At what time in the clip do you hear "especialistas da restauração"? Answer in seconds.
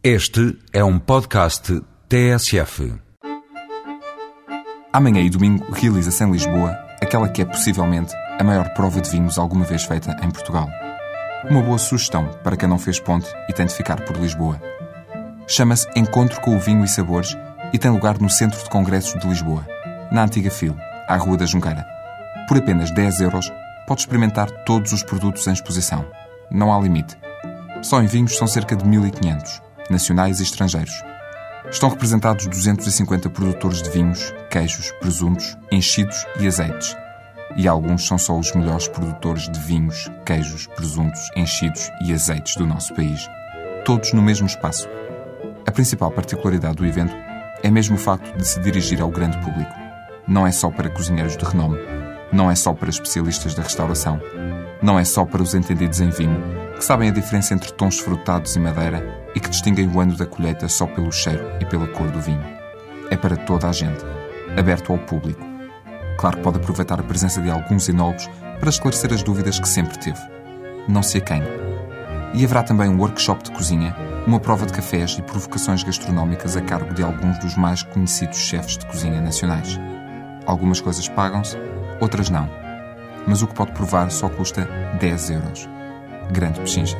52.90-54.20